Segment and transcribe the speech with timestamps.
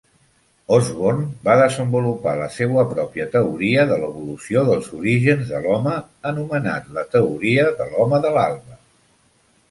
[0.75, 1.17] Osborn
[1.47, 5.93] va desenvolupar la seua pròpia teoria de l'evolució dels orígens de l'home
[6.31, 8.79] anomenat la "Teoria de l"home de l'alba".